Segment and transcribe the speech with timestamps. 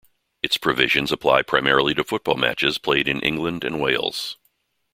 [0.41, 4.35] Its provisions apply primarily to football matches played in England and Wales.